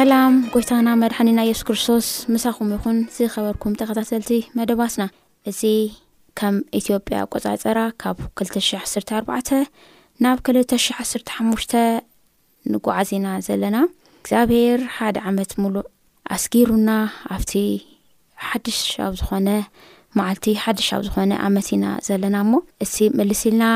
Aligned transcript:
ሰላም 0.00 0.32
ጎይታና 0.52 0.88
መድሓኒና 1.00 1.40
የሱስ 1.46 1.62
ክርስቶስ 1.68 2.06
ምሳኹም 2.34 2.68
ይኹን 2.74 2.98
ዝኸበርኩም 3.14 3.72
ተኸታተልቲ 3.80 4.30
መደባስና 4.58 5.02
እዚ 5.50 5.60
ከም 6.38 6.56
ኢትዮጵያ 6.78 7.16
ቆፃፀራ 7.32 7.80
ካብ 8.02 8.18
214 8.42 9.52
ናብ 10.26 10.38
21ሓሙ 10.52 11.48
ንጓዓዝና 12.74 13.26
ዘለና 13.48 13.76
እግዚኣብሔር 14.20 14.80
ሓደ 14.96 15.16
ዓመት 15.30 15.52
ሙሉእ 15.64 15.84
ኣስጊሩና 16.36 16.90
ኣብቲ 17.36 17.52
ሓድሽ 18.46 18.80
ኣብ 19.08 19.12
ዝኾነ 19.22 19.48
ማዓልቲ 20.20 20.46
ሓድሽ 20.64 20.88
ኣብ 20.98 21.04
ዝኾነ 21.10 21.32
ዓመት 21.50 21.68
ኢና 21.78 21.84
ዘለና 22.08 22.36
እሞ 22.46 22.54
እዚ 22.86 22.96
መልስ 23.20 23.42
ኢልና 23.52 23.66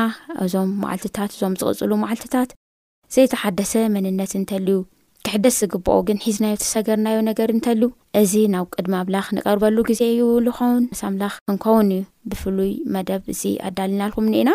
እዞም 0.47 0.71
ማዓልትታት 0.83 1.31
እዞም 1.37 1.55
ዝቕፅሉ 1.61 1.91
ማዓልትታት 2.05 2.49
ዘይተሓደሰ 3.15 3.73
መንነት 3.97 4.33
እንተልዩ 4.41 4.77
ክሕደስ 5.25 5.55
ዝግበኦ 5.61 5.95
ግን 6.07 6.17
ሒዝናዮ 6.23 6.55
ተሰገርናዮ 6.61 7.17
ነገር 7.27 7.49
እንተል 7.53 7.79
እዚ 8.19 8.33
ናብ 8.53 8.65
ቅድሚ 8.75 8.93
ኣምላኽ 8.99 9.27
ንቀርበሉ 9.37 9.77
ግዜ 9.87 10.01
እዩ 10.13 10.25
ንኸውን 10.47 10.83
ምስ 10.91 11.01
ኣምላኽ 11.09 11.33
ክንኸውን 11.49 11.87
እዩ 11.95 12.01
ብፍሉይ 12.31 12.71
መደብ 12.95 13.21
እዚ 13.33 13.41
ኣዳልናልኹም 13.69 14.27
ኒኢና 14.33 14.51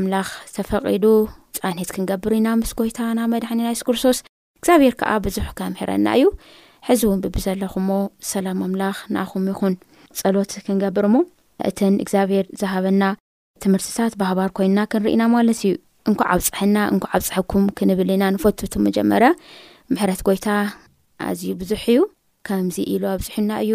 ኣምላኽ 0.00 0.28
ተፈቒዱ 0.56 1.04
ፃኒት 1.58 1.90
ክንገብር 1.96 2.34
ኢና 2.38 2.48
ምስ 2.60 2.72
ጎይታና 2.80 3.18
መድሕኒ 3.32 3.60
ናይእስክርስቶስ 3.68 4.20
እግዚኣብሄር 4.60 4.94
ከዓ 5.00 5.10
ብዙሕ 5.26 5.48
ከምሕረና 5.60 6.06
እዩ 6.20 6.24
ሕዚ 6.90 7.02
እውን 7.08 7.18
ብቢዘለኹ 7.26 7.74
ሞ 7.88 7.98
ሰላም 8.30 8.60
ኣምላኽ 8.68 8.96
ንኣኹም 9.16 9.44
ይኹን 9.52 9.74
ፀሎት 10.20 10.52
ክንገብር 10.68 11.06
ሞ 11.16 11.24
እተን 11.70 11.94
እግዚኣብሄር 12.04 12.46
ዝሃበና 12.62 13.02
ትምህርትታት 13.64 14.14
ባህባር 14.22 14.50
ኮይንና 14.58 14.80
ክንርኢና 14.92 15.22
ማለት 15.36 15.58
እዩ 15.64 15.74
እንኳዓብ 16.10 16.40
ፅሕና 16.48 16.78
እንኩዓብ 16.94 17.22
ፅሕኩም 17.30 17.66
ክንብል 17.76 18.08
ኢና 18.14 18.24
ንፈቱቱ 18.34 18.72
መጀመርያ 18.86 19.30
ምሕረት 19.92 20.20
ጎይታ 20.26 20.46
ኣዝዩ 21.28 21.48
ብዙሕ 21.60 21.82
እዩ 21.92 21.96
ከምዚ 22.46 22.76
ኢሉ 22.92 23.02
ኣብዝሕና 23.14 23.50
እዩ 23.64 23.72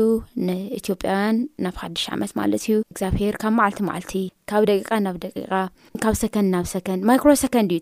ንኢትዮጵያውያን 0.48 1.38
ናብ 1.64 1.76
ሓሽ 1.82 2.04
ዓመት 2.16 2.32
ማለት 2.40 2.64
እዩ 2.68 2.74
ግብሄርብ 3.00 3.42
ልልቲካብደብብማሮድ 5.06 5.24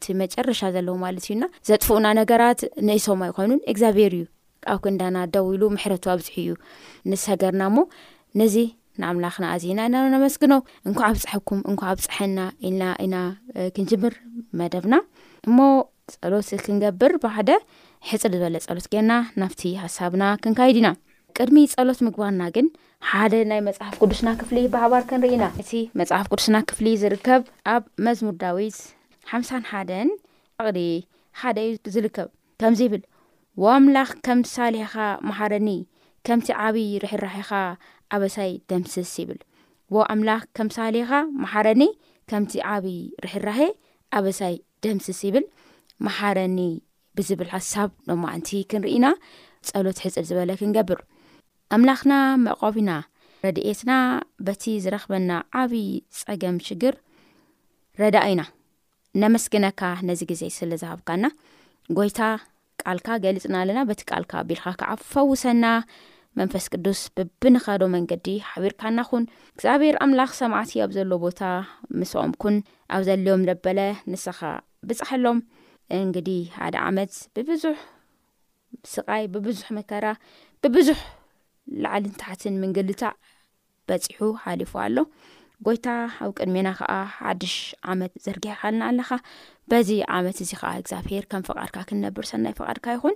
እዩ 0.08 0.14
መጨረሻ 0.24 0.60
ዘለዎማለት 0.78 1.26
እዩ 1.30 1.34
ዘጥፍኡና 1.70 2.06
ነገራት 2.22 2.60
ንእሶማ 2.90 3.22
ይኮኑን 3.32 3.62
ግዚኣብሄር 3.78 4.12
እዩ 4.20 4.26
ካብ 4.68 4.78
ክዳና 4.86 5.18
ደው 5.34 5.46
ሉ 5.64 5.66
ሕረቱ 5.86 6.06
ኣብዝሕ 6.16 6.36
እዩ 6.44 6.50
ንስ 7.10 7.26
ገርና 7.42 7.62
ሞ 7.78 7.78
ነዚ 8.42 8.56
ንኣምላኽና 9.02 9.44
ኣዝዩና 9.56 9.80
እናነመስግኖ 9.90 10.54
እንኳዓ 10.90 11.08
ብ 11.16 11.18
ፅሓኩም 11.26 11.60
እንዓብፀሓና 11.72 12.40
ኢልና 12.68 12.84
ኢና 13.08 13.16
ክንጅምር 13.76 14.14
መደብና 14.60 14.94
እሞ 15.48 15.58
ፀሎት 16.14 16.50
ክንገብር 16.66 17.12
ባደ 17.24 17.50
ሕፅር 18.12 18.32
ዝበለ 18.34 18.56
ፀሎት 18.66 18.86
ጌና 18.94 19.12
ናፍቲ 19.42 19.62
ሓሳብና 19.84 20.24
ክንካይድ 20.42 20.78
ኢና 20.80 20.90
ቅድሚ 21.38 21.58
ፀሎት 21.72 22.00
ምግባርና 22.08 22.44
ግን 22.56 22.68
ሓደ 23.10 23.34
ናይ 23.50 23.60
መፅሓፍ 23.68 23.94
ቅዱስና 24.02 24.30
ክፍሊ 24.42 24.58
ባሕባር 24.74 25.04
ክንርኢ 25.10 25.32
ኢና 25.38 25.46
እቲ 25.62 25.72
መፅሓፍ 26.02 26.26
ቅዱስና 26.32 26.58
ክፍሊ 26.70 26.88
ዝርከብ 27.02 27.42
ኣብ 27.74 27.84
መዝሙር 28.08 28.36
ዳዊት 28.44 28.78
ሓምሳን 29.32 29.64
ሓደን 29.72 30.10
ፍቕዲ 30.60 30.80
ሓደ 31.42 31.58
ዩ 31.68 31.72
ዝልከብ 31.96 32.30
ከምዚ 32.62 32.82
ይብል 32.88 33.04
ወኣምላኽ 33.66 34.10
ከም 34.28 34.40
ሳሊኻ 34.56 34.94
መሓረኒ 35.32 35.70
ከምቲ 36.28 36.48
ዓብዪ 36.68 36.88
ርሒራሒኻ 37.06 37.52
ኣበሳይ 38.18 38.52
ደምስስ 38.72 39.14
ይብል 39.24 39.40
ወኣምላኽ 39.98 40.44
ከም 40.60 40.70
ሳሌኻ 40.78 41.12
መሓረኒ 41.44 41.84
ከምቲ 42.32 42.54
ዓብዪ 42.76 42.98
ርሒራሀ 43.28 43.60
ኣበሳይ 44.20 44.56
ደምስስ 44.86 45.22
ይብል 45.30 45.46
መሓረኒ 46.06 46.60
ብዝብል 47.18 47.50
ሓሳብ 47.56 47.90
ደ 48.08 48.16
ማዓንቲ 48.24 48.50
ክንሪኢና 48.72 49.06
ፀሎት 49.68 50.00
ሕፅር 50.06 50.26
ዝበለ 50.30 50.52
ክንገብር 50.60 51.00
ኣምላኽና 51.76 52.14
መቆብና 52.46 52.92
ረድኤትና 53.46 53.92
በቲ 54.46 54.64
ዝረክበና 54.84 55.32
ዓብዪ 55.62 55.78
ፀገም 56.22 56.58
ሽግር 56.68 56.96
ረዳ 58.02 58.18
ኢና 58.34 58.42
ነመስግነካ 59.22 59.82
ነዚ 60.10 60.22
ግዜ 60.32 60.44
ስለ 60.58 60.72
ዝሃብካና 60.82 61.26
ጎይታ 61.98 62.20
ቃልካ 62.82 63.08
ገሊፅና 63.24 63.56
ኣለና 63.64 63.80
በቲ 63.90 64.02
ቃልካ 64.12 64.32
ኣቢልካ 64.44 64.66
ከዓ 64.82 64.90
ፈውሰና 65.12 65.66
መንፈስ 66.40 66.66
ቅዱስ 66.74 67.00
ብብንኸዶ 67.18 67.84
መንገዲ 67.96 68.28
ሓቢርካናኹን 68.50 69.24
እግዚኣብሔር 69.54 69.96
ኣምላኽ 70.06 70.32
ሰማዕት 70.40 70.72
ኣብ 70.86 70.92
ዘሎዎ 70.98 71.18
ቦታ 71.26 71.42
ምስኦም 72.00 72.34
ኩን 72.44 72.58
ኣብ 72.96 73.02
ዘለዮም 73.08 73.46
ዘበለ 73.48 73.80
ንስኻ 74.12 74.40
ብፅሓሎም 74.90 75.38
እንግዲ 75.96 76.30
ሓደ 76.58 76.76
ዓመት 76.90 77.14
ብብዙሕ 77.36 77.78
ስቃይ 78.94 79.24
ብብዙሕ 79.34 79.68
መከራ 79.78 80.06
ብብዙሕ 80.64 81.00
ላዕልን 81.84 82.16
ታሕትን 82.22 82.56
ምንግልታዕ 82.64 83.14
በፂሑ 83.90 84.22
ሓሊፉ 84.44 84.72
ኣሎ 84.86 84.98
ጎይታ 85.66 85.88
ኣብ 86.24 86.32
ቅድሜና 86.40 86.70
ከዓ 86.80 86.94
ሓድሽ 87.18 87.56
ዓመት 87.92 88.12
ዘርጊሕኸልና 88.26 88.84
ኣለኻ 88.90 89.10
በዚ 89.72 89.90
ዓመት 90.18 90.40
እዚ 90.46 90.52
ከዓ 90.62 90.72
እግዚብሄር 90.82 91.24
ከም 91.32 91.46
ፍቓድካ 91.50 91.78
ክንነብር 91.92 92.28
ሰናይ 92.32 92.54
ፍቓድካ 92.60 92.86
ይኹን 92.98 93.16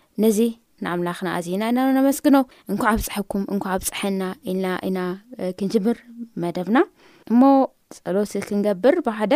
ነዚ 0.23 0.39
ንኣምላኽና 0.85 1.27
ኣዝና 1.37 1.63
ኢናነመስግኖ 1.71 2.37
እንኳዓብ 2.71 2.99
ፅሕኩም 3.07 3.43
እንኳዓብ 3.53 3.81
ፀሓና 3.89 4.21
ኢልና 4.51 4.67
ኢና 4.87 4.99
ክንጅምር 5.57 5.97
መደብና 6.43 6.77
እሞ 7.31 7.41
ፀሎት 7.97 8.31
ክንገብር 8.47 8.95
ብሓደ 9.07 9.33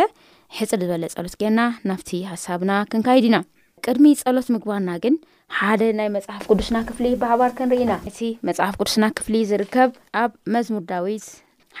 ሕፅር 0.56 0.80
ዝበለ 0.84 1.04
ፀሎት 1.14 1.34
ገና 1.42 1.60
ናብቲ 1.88 2.10
ሓሳብና 2.30 2.72
ክንካይድ 2.92 3.24
ኢና 3.28 3.38
ቅድሚ 3.84 4.06
ፀሎት 4.22 4.46
ምግባርና 4.54 4.90
ግን 5.04 5.16
ሓደ 5.58 5.80
ናይ 5.98 6.08
መፅሓፍ 6.16 6.42
ቅዱስና 6.52 6.76
ክፍሊ 6.88 7.06
ብሃባር 7.22 7.50
ክንርኢ 7.58 7.80
ኢና 7.84 7.94
እቲ 8.10 8.18
መፅሓፍ 8.50 8.74
ቅዱስና 8.80 9.04
ክፍሊ 9.18 9.34
ዝርከብ 9.50 9.90
ኣብ 10.22 10.32
መዝሙር 10.56 10.82
ዳዊት 10.90 11.26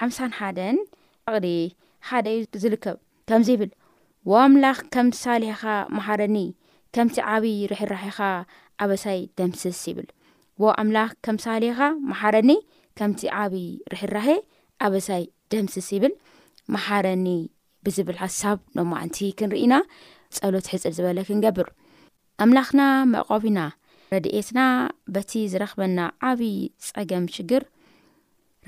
ሓምሳን 0.00 0.32
ሓደን 0.40 0.78
ፍቅሪ 1.28 1.48
ሓደ 2.10 2.26
እዩ 2.36 2.40
ዝርከብ 2.64 2.96
ከምዚ 3.30 3.50
ብል 3.62 3.72
ወኣምላኽ 4.32 4.78
ከም 4.94 5.08
ሳሊሕኻ 5.22 5.64
መሓረኒ 5.96 6.36
ከምቲ 6.96 7.16
ዓብይ 7.32 7.56
ርሕራሕኻ 7.70 8.18
ኣበሳይ 8.84 9.18
ደምስስ 9.38 9.80
ይብል 9.88 10.06
ወ 10.62 10.72
ኣምላኽ 10.82 11.10
ከምሳሌኻ 11.24 11.78
መሓረኒ 12.10 12.50
ከምቲ 12.98 13.20
ዓብዪ 13.40 13.66
ርሕራሀ 13.92 14.26
ኣበሳይ 14.86 15.22
ደምስስ 15.54 15.88
ይብል 15.96 16.14
ማሓረኒ 16.74 17.26
ብዝብል 17.86 18.16
ሓሳብ 18.22 18.58
ኖማዓንቲ 18.78 19.18
ክንሪኢና 19.40 19.74
ፀሎት 20.36 20.68
ሕፅር 20.74 20.92
ዝበለ 20.98 21.18
ክንገብር 21.28 21.68
ኣምላኽና 22.44 22.80
መቆብና 23.12 23.58
ረድኤትና 24.14 24.60
በቲ 25.16 25.30
ዝረክበና 25.52 26.00
ዓብዪ 26.30 26.50
ፀገም 26.88 27.26
ሽግር 27.36 27.62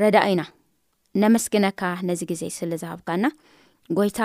ረዳ 0.03 0.17
ኢና 0.35 0.43
ነመስግነካ 1.25 1.83
ነዚ 2.11 2.21
ግዜ 2.33 2.45
ስለ 2.59 2.73
ዝሃብካና 2.85 3.25
ጎይታ 3.99 4.21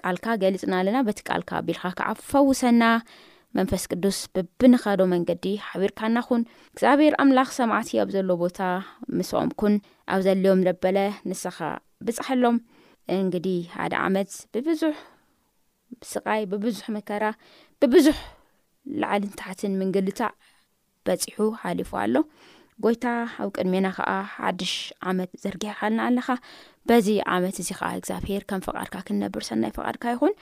ቃልካ 0.00 0.26
ገሊፅና 0.44 0.74
ኣለና 0.82 0.98
በቲ 1.10 1.18
ቃልካ 1.30 1.50
ቢልካ 1.68 1.86
ከዓ 2.00 2.08
ፈውሰና 2.30 2.84
መንፈስ 3.58 3.82
ቅዱስ 3.92 4.18
ብብንኻዶ 4.34 5.00
መንገዲ 5.12 5.44
ሓቢርካናኹን 5.66 6.42
እግዚኣብሔር 6.72 7.14
ኣምላኽ 7.22 7.48
ሰማዕት 7.58 7.90
ኣብ 8.02 8.08
ዘሎዎ 8.14 8.36
ቦታ 8.42 8.60
ምስኦምኩን 9.18 9.74
ኣብ 10.14 10.20
ዘልዮም 10.26 10.60
ዘበለ 10.66 10.98
ንስኻ 11.28 11.58
ብፅሓሎም 12.06 12.56
እንግዲ 13.18 13.48
ሓደ 13.76 13.92
ዓመት 14.06 14.30
ብብዙሕ 14.54 14.96
ስቃይ 16.12 16.42
ብብዙሕ 16.52 16.86
መከራ 16.96 17.24
ብብዙሕ 17.82 18.18
ላዕልን 19.02 19.32
ታሕትን 19.40 19.72
ምንግልታዕ 19.80 20.32
በፂሑ 21.06 21.38
ሓሊፉ 21.62 21.90
ኣሎ 22.02 22.16
ጎይታ 22.84 23.04
ኣብ 23.42 23.50
ቅድሜና 23.56 23.86
ከዓ 23.96 24.10
ሓድሽ 24.36 24.74
ዓመት 25.10 25.30
ዘርጊሕኸልና 25.42 26.00
ኣለኻ 26.08 26.28
በዚ 26.88 27.06
ዓመት 27.34 27.56
እዚ 27.62 27.68
ከዓ 27.78 27.90
እግዚኣብሄር 28.00 28.42
ከም 28.50 28.64
ፍቓድካ 28.66 28.94
ክንነብር 29.06 29.42
ሰናይ 29.50 29.72
ፍቓድካ 29.78 30.04
ይኹን 30.14 30.34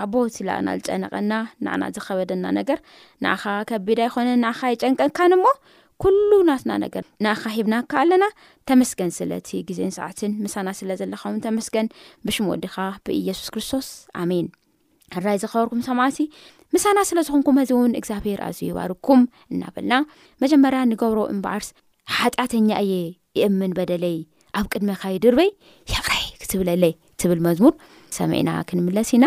ኣቦትላኣና 0.00 0.68
ዝጨነቀና 0.78 1.32
ንኣና 1.64 1.82
ዝኸበደና 1.96 2.46
ነገር 2.58 2.78
ንኣኻ 3.24 3.44
ከቢዳ 3.70 3.98
ይኮነን 4.08 4.40
ንኻ 4.46 4.58
ይጨንቀካንሞ 4.74 5.44
ኩሉ 6.02 6.30
ናትና 6.50 6.72
ነገር 6.84 7.04
ንኻ 7.24 7.42
ሂብናካ 7.56 7.92
ኣለና 8.02 8.24
ተመስገን 8.68 9.10
ስለቲ 9.18 9.50
ግዜን 9.68 9.92
ሰዓትን 9.98 10.32
ምሳና 10.44 10.68
ስለ 10.78 10.90
ዘለካ 11.00 11.22
ውን 11.32 11.42
ተመስገን 11.46 11.88
ብሽሙ 12.26 12.46
ወዲኻ 12.54 12.76
ብኢየሱስ 13.06 13.48
ክርስቶስ 13.56 13.88
ኣሜን 14.22 14.46
ራይ 15.26 15.38
ዝኸበርኩም 15.42 15.82
ሰማዓሲ 15.90 16.18
ምሳና 16.74 16.98
ስለ 17.10 17.20
ዝኾንኩም 17.28 17.56
ኣዚ 17.62 17.70
ውን 17.80 17.94
እግዚኣብሄር 18.00 18.40
ኣዝ 18.48 18.58
ይባርግኩም 18.68 19.22
እናበልና 19.52 19.94
መጀመርያ 20.42 20.80
ንገብሮ 20.92 21.20
እምበዓርስ 21.34 21.68
ሓጢኣተኛ 22.18 22.68
እየ 22.84 22.94
ይእምን 23.38 23.72
በደለይ 23.78 24.16
ኣብ 24.58 24.66
ቅድሚካይድርበይ 24.72 25.50
የብራይ 25.92 26.24
ክትብለለ 26.40 26.84
ትብል 27.20 27.40
መዝሙር 27.48 27.74
ሰመእና 28.18 28.50
ክንምለስ 28.68 29.10
ኢና 29.18 29.26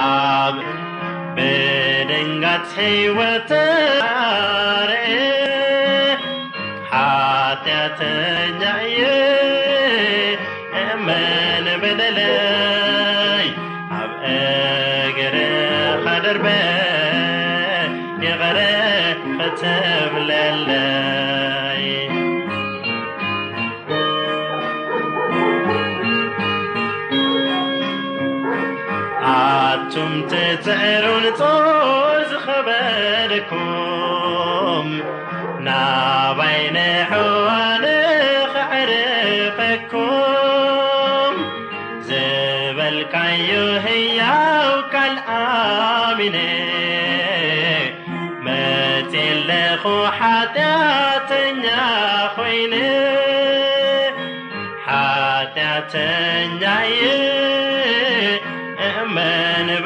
ambedenggat 0.00 2.64
hiweter 2.72 4.00
hateateya 6.90 8.89
تمتتعرولطوج 29.94 32.26
خبركم 32.46 35.00
نابينح 35.60 37.12
ونخ 37.16 38.52
حرفكم 38.56 41.44
زبلكيو 42.02 43.76
هيوكلآمني 43.84 46.70
متللخح 48.42 50.39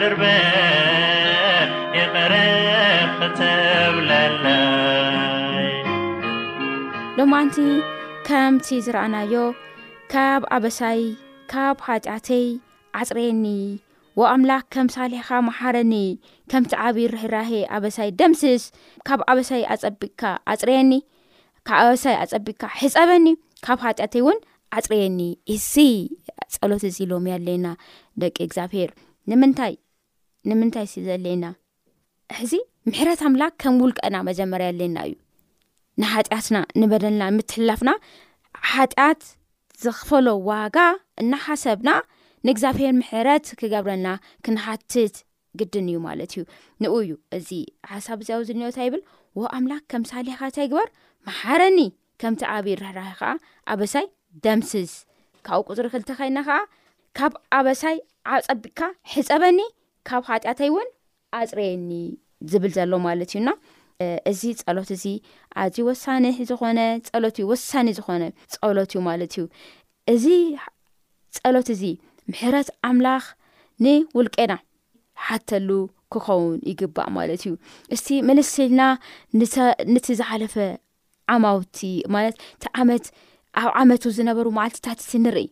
ر 0.00 0.12
رب 0.12 0.91
ድማዓንቲ 7.24 7.56
ከምቲ 8.26 8.66
ዝረአናዮ 8.84 9.34
ካብ 10.12 10.40
ኣበሳይ 10.54 11.00
ካብ 11.52 11.76
ሃጫያተይ 11.86 12.46
ኣፅረየኒ 13.00 13.44
ወኣምላኽ 14.20 14.62
ከምሳሊሕኻ 14.74 15.30
ማሓረኒ 15.48 15.94
ከምቲ 16.50 16.72
ዓብ 16.86 16.96
ርሕራሀ 17.14 17.50
ኣበሳይ 17.78 18.08
ደምስስ 18.20 18.64
ካብ 19.08 19.20
ኣበሳይ 19.32 19.62
ኣፀቢካ 19.76 20.22
ኣፅረየኒ 20.52 20.92
ካብ 21.68 21.78
ኣበሳይ 21.84 22.16
ኣፀቢካ 22.24 22.62
ሕፀበኒ 22.80 23.26
ካብ 23.66 23.78
ሃጨኣተይ 23.86 24.22
እውን 24.24 24.40
ኣፅረየኒ 24.78 25.20
እስ 25.56 25.70
ፀሎት 26.58 26.84
እዚ 26.92 26.98
ሎሚ 27.14 27.28
ኣለና 27.38 27.66
ደቂ 28.22 28.36
እግዚኣብሄር 28.50 28.90
ንምንታይ 29.32 29.74
ንምንታይ 30.50 30.88
ሲ 30.94 31.04
ዘለና 31.10 31.44
ሕዚ 32.40 32.52
ምሕረት 32.90 33.22
ኣምላክ 33.28 33.54
ከም 33.64 33.76
ውልቀና 33.84 34.16
መጀመርያ 34.30 34.68
ኣለና 34.74 34.96
እዩ 35.10 35.16
ንሓጢኣትና 36.00 36.56
ንበደልና 36.80 37.22
ንምትሕላፍና 37.32 37.90
ሓጢኣት 38.72 39.22
ዘኽፈሎ 39.84 40.28
ዋጋ 40.50 40.76
እናሓሰብና 41.22 41.90
ንእግዚኣብሔር 42.46 42.92
ምሕረት 43.00 43.46
ክገብረና 43.60 44.06
ክነሓትት 44.44 45.16
ግድን 45.60 45.88
እዩ 45.90 45.96
ማለት 46.06 46.30
እዩ 46.36 46.42
ንኡ 46.82 46.92
እዩ 47.04 47.12
እዚ 47.38 47.48
ሓሳብ 47.92 48.18
እዚኣዊ 48.22 48.42
ዝኒወታ 48.48 48.78
ይብል 48.86 49.02
ወኣምላክ 49.40 49.82
ከምሳሊኻንታይ 49.92 50.66
ግበር 50.72 50.88
መሓረኒ 51.28 51.78
ከምቲ 52.22 52.42
ኣብዪ 52.54 52.72
ርሕራሕ 52.82 53.12
ከዓ 53.20 53.30
ኣበሳይ 53.72 54.06
ደምስስ 54.46 54.92
ካብኡ 55.46 55.62
ቁፅሪ 55.72 55.86
ክልተኸይና 55.94 56.38
ኸዓ 56.48 56.58
ካብ 57.18 57.32
ኣበሳይ 57.58 57.96
ዓፀቢቅካ 58.36 58.80
ሕፀበኒ 59.12 59.60
ካብ 60.08 60.22
ሓጢኣተይ 60.30 60.70
እውን 60.72 60.90
ኣፅረየኒ 61.40 61.90
ዝብል 62.52 62.72
ዘሎ 62.78 62.92
ማለት 63.08 63.30
እዩና 63.34 63.48
እዚ 64.30 64.40
ፀሎት 64.62 64.90
እዚ 64.96 65.04
ኣዚ 65.62 65.76
ወሳኒ 65.88 66.24
ዝኾነ 66.48 66.80
ፀሎት 67.08 67.36
እዩ 67.40 67.46
ወሳኒ 67.52 67.88
ዝኾነ 67.98 68.22
ፀሎት 68.52 68.90
እዩ 68.94 69.00
ማለት 69.08 69.32
እዩ 69.38 69.44
እዚ 70.14 70.24
ፀሎት 71.38 71.68
እዚ 71.74 71.82
ምሕረት 72.30 72.68
ኣምላኽ 72.88 73.24
ንውልቀና 73.84 74.52
ሓተሉ 75.26 75.68
ክኸውን 76.12 76.56
ይግባእ 76.70 77.08
ማለት 77.18 77.42
እዩ 77.46 77.52
እስቲ 77.94 78.08
መልስት 78.28 78.56
ኢልና 78.66 78.82
ነቲ 79.94 80.06
ዝሓለፈ 80.20 80.54
ዓማውቲ 81.34 81.78
ማለት 82.14 82.36
እቲ 82.54 82.64
ዓመት 82.82 83.04
ኣብ 83.60 83.68
ዓመት 83.82 84.02
ዝነበሩ 84.18 84.46
መዓልትታት 84.58 85.00
እቲ 85.04 85.12
ንርኢ 85.24 85.48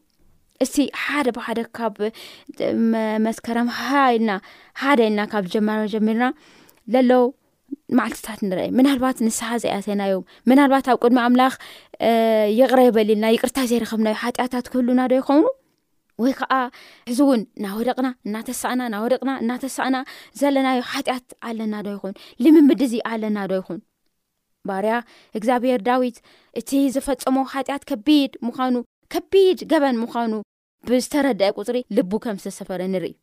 እስቲ 0.65 0.77
ሓደ 1.03 1.27
ብሓደ 1.37 1.59
ካብመስከረም 1.77 3.69
ሃ 3.81 3.87
ኢልና 4.17 4.31
ሓደ 4.81 4.99
ኢልና 5.09 5.21
ካብ 5.33 5.45
ጀመር 5.53 5.81
ጀሚርና 5.95 6.27
ዘሎው 6.95 7.27
ማዓልትታት 7.99 8.41
ንረአ 8.49 8.65
ምናልባት 8.79 9.19
ንስሓ 9.27 9.49
ዘኣተናዮ 9.63 10.15
ምናልባት 10.51 10.87
ኣብ 10.93 10.99
ቅድሚ 11.05 11.19
ኣምላኽ 11.27 11.55
ይቕረ 12.59 12.81
የበሊልና 12.89 13.27
ይቅርታ 13.37 13.59
ዘይረኸብናዮ 13.71 14.15
ሓጢኣታት 14.23 14.67
ክህሉናዶ 14.73 15.13
ይኸውኑ 15.21 15.47
ወይ 16.23 16.33
ከዓ 16.39 16.53
ሕዚእውን 17.11 17.43
ናወደቕና 17.65 18.09
እናተሳዕና 18.27 18.83
ናወደቕና 18.95 19.33
እናተሳእና 19.43 19.97
ዘለናዮ 20.41 20.81
ሓጢኣት 20.93 21.29
ኣለናዶ 21.49 21.87
ይኹን 21.97 22.15
ንምምድ 22.45 22.81
እዚ 22.87 22.95
ኣለናዶ 23.11 23.53
ይኹን 23.61 23.81
ባርያ 24.69 24.95
እግዚኣብሄር 25.39 25.83
ዳዊት 25.89 26.17
እቲ 26.61 26.71
ዝፈፀሞ 26.97 27.37
ሓጢኣት 27.55 27.85
ከቢድ 27.91 28.33
ምኑ 28.47 28.77
ከቢድ 29.15 29.61
ገበን 29.73 29.97
ምዃኑ 30.03 30.33
ብዝተረድአ 30.89 31.51
ፅሪ 31.69 31.79
ል 31.97 32.05
ከም 32.25 32.37
ዝተሰፈረ 32.43 32.83
ንርኢ 32.95 33.15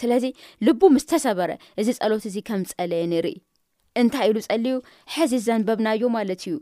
ስለዚ 0.00 0.24
ልቡ 0.66 0.80
ምስተሰበረ 0.96 1.50
እዚ 1.80 1.88
ፀሎት 1.98 2.24
እዚ 2.30 2.36
ከምዝፀለየ 2.48 3.04
ንርኢ 3.12 3.36
እንታይ 4.00 4.26
ኢሉ 4.30 4.38
ፀልዩ 4.46 4.74
ሕዚ 5.14 5.32
ዘንበብናዩ 5.46 6.02
ማለት 6.16 6.42
እዩ 6.48 6.54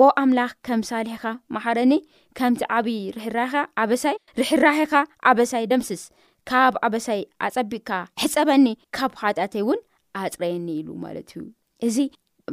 ዎ 0.00 0.08
ኣምላኽ 0.22 0.50
ከም 0.66 0.80
ሳሊሕኻ 0.90 1.24
ማሓረኒ 1.54 1.92
ከምቲ 2.38 2.62
ዓብዪ 2.78 2.96
ርሕራኻ 3.16 3.54
ዓበሳይ 3.82 4.16
ርሕራሒኻ 4.40 4.92
ዓበሳይ 5.30 5.64
ደምስስ 5.72 6.02
ካብ 6.50 6.74
ዓበሳይ 6.88 7.20
ኣፀቢቕካ 7.48 7.90
ሕፀበኒ 8.22 8.66
ካብ 8.98 9.12
ሃጢኣተይ 9.22 9.62
እውን 9.64 9.80
ኣፅረየኒ 10.22 10.68
ኢሉ 10.82 10.88
ማለት 11.06 11.30
እዩ 11.36 11.40
እዚ 11.88 11.96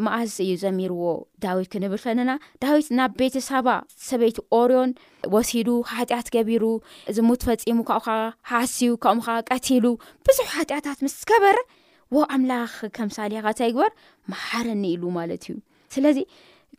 መኣስ 0.06 0.36
እዩ 0.44 0.52
ዘሚርዎ 0.64 1.02
ዳዊት 1.44 1.68
ክንብል 1.74 2.00
ከለና 2.06 2.32
ዳዊት 2.64 2.88
ናብ 2.98 3.12
ቤተ 3.20 3.36
ሰባ 3.50 3.68
ሰበይቲ 4.08 4.38
ኦርዮን 4.62 4.92
ወሲዱ 5.34 5.70
ሃጢኣት 5.94 6.28
ገቢሩ 6.36 6.64
እዚሙት 7.12 7.44
ፈፂሙ 7.50 7.78
ካብኸ 7.92 8.08
ሓስዩ 8.52 8.92
ካም 9.06 9.20
ከ 9.28 9.38
ቀቲሉ 9.52 9.86
ብዙሕ 10.30 10.50
ሃጢኣታት 10.58 11.00
ምስዝከበረ 11.08 11.58
ዎኣምላኽ 12.18 12.74
ከም 12.96 13.10
ሳሌኻ 13.18 13.40
እንታ 13.52 13.62
ይግበር 13.70 13.92
ማሓረኒ 14.32 14.84
ኢሉ 14.96 15.04
ማለት 15.20 15.44
እዩ 15.48 15.56
ስለዚ 15.96 16.18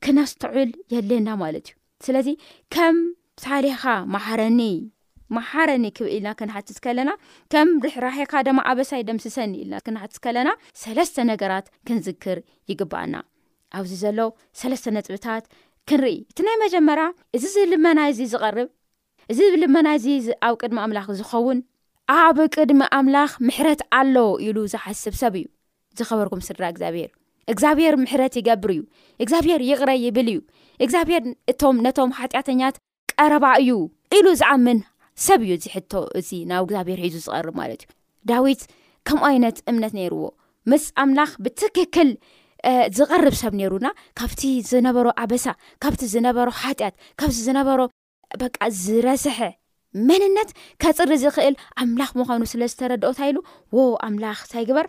ክነስትዑል 0.05 0.71
የድሌና 0.95 1.29
ማለት 1.43 1.67
እዩ 1.71 1.77
ስለዚ 2.07 2.29
ከም 2.75 2.97
ሳሌኻ 3.45 3.83
ማሓረኒ 4.17 4.61
ማሓረኒ 5.37 5.85
ክብ 5.97 6.07
ኢልና 6.15 6.31
ክንሓትት 6.39 6.79
ከለና 6.85 7.11
ከም 7.53 7.69
ርሕራሒካ 7.85 8.33
ደማ 8.49 8.59
ኣበሳይ 8.71 9.03
ደምስሰኒ 9.11 9.53
ኢልና 9.63 9.77
ክንሓትት 9.87 10.19
ከለና 10.25 10.51
ሰለስተ 10.83 11.17
ነገራት 11.31 11.67
ክንዝክር 11.89 12.41
ይግባአና 12.73 13.15
ኣብዚ 13.79 13.93
ዘሎ 14.05 14.19
ሰለስተ 14.61 14.87
ነጥብታት 14.97 15.45
ክንርኢ 15.91 16.17
እቲ 16.31 16.39
ናይ 16.49 16.57
መጀመር 16.65 17.01
እዚ 17.37 17.45
ዝብልመና 17.55 17.99
እዚ 18.13 18.21
ዝቐርብ 18.35 18.69
እዚ 19.33 19.39
ዝብልመና 19.49 19.89
እዚ 19.99 20.07
ኣብ 20.49 20.55
ቅድሚ 20.63 20.79
ኣምላኽ 20.85 21.07
ዝኸውን 21.21 21.59
ኣብ 22.13 22.39
ቅድሚ 22.55 22.81
ኣምላኽ 22.97 23.31
ምሕረት 23.49 23.81
ኣሎ 23.99 24.17
ኢሉ 24.47 24.57
ዝሓስብ 24.73 25.15
ሰብ 25.21 25.35
እዩ 25.41 25.47
ዝኸበርኩም 25.99 26.43
ስድራ 26.49 26.65
እግዚኣብሄር 26.73 27.05
እግዚኣብሄር 27.53 27.95
ምሕረት 28.03 28.35
ይገብር 28.41 28.71
እዩ 28.75 28.81
እግዚኣብሄር 29.25 29.61
ይቕረይ 29.69 29.99
ይብል 30.07 30.29
እዩ 30.33 30.39
እግዚኣብሄር 30.85 31.23
እቶም 31.53 31.77
ነቶም 31.87 32.11
ሓጢኣተኛት 32.19 32.77
ቀረባ 33.21 33.45
እዩ 33.63 33.71
ኢሉ 34.19 34.27
ዝኣምን 34.41 34.79
ሰብ 35.29 35.41
እዩ 35.47 35.53
እዚ 35.59 35.65
ሕቶ 35.77 35.93
እዚ 36.21 36.29
ናብ 36.53 36.63
እግዚኣብሄር 36.69 36.99
ሒዙ 37.07 37.17
ዝቐርብ 37.25 37.55
ማለት 37.63 37.83
እዩ 37.87 37.91
ዳዊት 38.31 38.63
ከምኡ 39.09 39.25
ዓይነት 39.33 39.57
እምነት 39.73 39.93
ነይርዎ 40.01 40.23
ምስ 40.73 40.85
ኣምላኽ 41.03 41.33
ብትክክል 41.47 42.11
ዝቐርብ 42.99 43.35
ሰብ 43.43 43.53
ነይሩና 43.63 43.87
ካብቲ 44.19 44.43
ዝነበሮ 44.71 45.07
ኣበሳ 45.25 45.47
ካብቲ 45.85 46.03
ዝነበሮ 46.15 46.49
ሓጢኣት 46.63 46.95
ካብቲ 47.21 47.37
ዝነበሮ 47.51 47.81
በ 48.41 48.45
ዝረስሐ 48.85 49.39
መንነት 50.09 50.49
ከፅሪ 50.83 51.11
ዝኽእል 51.23 51.55
ኣምላኽ 51.83 52.11
ምዃኑ 52.21 52.41
ስለ 52.53 52.63
ዝተረድኦንታ 52.73 53.21
ኢሉ 53.31 53.39
ዎ 53.77 53.85
ኣምላኽ 54.07 54.39
ሳይ 54.53 54.65
ግበር 54.69 54.87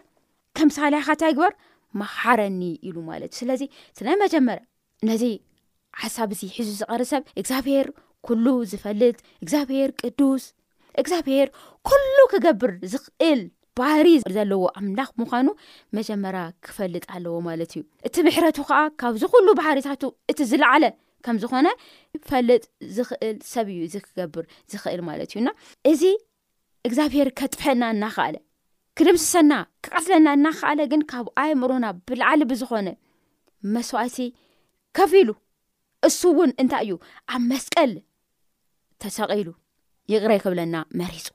ከም 0.57 0.69
ሳላይኻታይ 0.77 1.33
ግበር 1.37 1.53
መሓረኒ 2.01 2.61
ኢሉ 2.87 2.95
ማለት 3.09 3.29
እዩ 3.33 3.39
ስለዚ 3.41 3.61
ስናይ 3.97 4.17
መጀመርያ 4.23 4.63
ነዚ 5.09 5.23
ሓሳብ 6.03 6.29
እዚ 6.35 6.41
ሒዚ 6.57 6.69
ዝቐር 6.79 7.01
ሰብ 7.11 7.23
እግዚኣብሄር 7.41 7.87
ኩሉ 8.27 8.45
ዝፈልጥ 8.71 9.17
እግዚኣብሄር 9.43 9.89
ቅዱስ 10.01 10.43
እግዚኣብሄር 11.01 11.47
ኩሉ 11.89 12.15
ክገብር 12.33 12.73
ዝኽእል 12.93 13.41
ባህሪ 13.79 14.09
ዘለዎ 14.35 14.61
ኣምላኽ 14.79 15.09
ምዃኑ 15.21 15.47
መጀመርያ 15.97 16.43
ክፈልጥ 16.65 17.03
ኣለዎ 17.15 17.35
ማለት 17.49 17.71
እዩ 17.75 17.81
እቲ 18.07 18.15
ምሕረቱ 18.27 18.57
ከዓ 18.69 18.79
ካብዝ 19.01 19.23
ኩሉ 19.33 19.47
ባህሪታቱ 19.61 20.03
እቲ 20.31 20.39
ዝለዓለ 20.51 20.83
ከም 21.25 21.35
ዝኾነ 21.43 21.67
ፈልጥ 22.29 22.63
ዝኽእል 22.95 23.35
ሰብ 23.51 23.67
እዩ 23.73 23.81
ዚ 23.93 24.01
ክገብር 24.05 24.43
ዝኽእል 24.71 25.01
ማለት 25.09 25.29
እዩና 25.33 25.47
እዚ 25.91 26.03
እግዚኣብሄር 26.87 27.29
ከጥፍሐና 27.39 27.83
እናክእለ 27.93 28.35
ክድምስሰና 28.99 29.53
ክቀስለና 29.85 30.27
እናኸኣለ 30.37 30.81
ግን 30.91 31.01
ካብ 31.11 31.25
ኣየምሮና 31.43 31.85
ብላዕሊ 32.09 32.41
ብዝኾነ 32.51 32.89
መስዋእሲ 33.75 34.17
ከፍ 34.99 35.11
ሉ 35.29 35.31
እሱ 36.07 36.21
እውን 36.33 36.51
እንታይ 36.61 36.83
እዩ 36.85 36.93
ኣብ 37.33 37.41
መስቀል 37.51 37.91
ተሰቒሉ 39.03 39.47
ይቕረ 40.11 40.31
ይክብለና 40.37 40.75
መሪፁ 40.99 41.27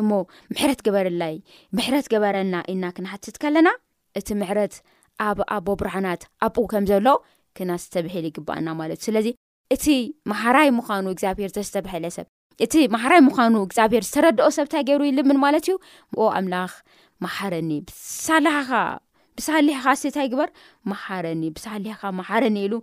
እሞ 0.00 0.10
ምሕረት 0.52 0.80
ግበረላይ 0.86 1.34
ምሕረት 1.76 2.06
ግበረልና 2.12 2.56
ኢና 2.72 2.84
ክንሓትት 2.96 3.36
ከለና 3.42 3.68
እቲ 4.18 4.28
ምሕረት 4.40 4.74
ኣብ 5.28 5.38
ኣቦ 5.56 5.66
ብርሃናት 5.80 6.22
ኣቡ 6.46 6.56
ከም 6.72 6.84
ዘሎ 6.90 7.06
ክና 7.58 7.70
ዝተብሄል 7.82 8.24
ይግባኣና 8.30 8.68
ማለት 8.80 8.98
እዩ 9.00 9.06
ስለዚ 9.08 9.28
እቲ 9.74 9.84
ማሓራይ 10.30 10.68
ምዃኑ 10.78 11.04
እግዚኣብሄር 11.14 11.50
ተዝተብሐለ 11.56 12.04
ሰብ 12.16 12.26
እቲ 12.66 12.74
ማሕራይ 12.94 13.20
ምዃኑ 13.28 13.54
እግዚኣብሄር 13.68 14.04
ዝተረድኦ 14.08 14.46
ሰብ 14.58 14.66
ንታይ 14.68 14.82
ገይሩ 14.90 15.02
ይልምን 15.08 15.38
ማለት 15.46 15.64
እዩ 15.68 15.76
ኣምላኽ 16.38 16.72
ማሓረኒ 17.26 17.70
ብሳላኻ 17.88 18.70
ብሳሊሕኻ 19.38 19.86
ስታይ 20.00 20.28
ግበር 20.32 20.50
ሓረኒ 21.02 21.42
ብሳሊሕካ 21.56 22.02
ማሓረኒ 22.20 22.56
ኢሉ 22.66 22.74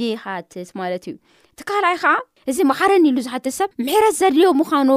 ይካትት 0.00 0.70
ማለት 0.80 1.04
እዩ 1.10 1.14
እቲ 1.52 1.60
ካልኣይ 1.68 1.96
ከዓ 2.02 2.12
እዚ 2.50 2.58
ማሓረኒ 2.70 3.04
ኢሉ 3.12 3.18
ዝሓትት 3.26 3.54
ሰብ 3.60 3.70
ምሕረት 3.86 4.14
ዘልዮ 4.20 4.48
ምዃኑ 4.60 4.90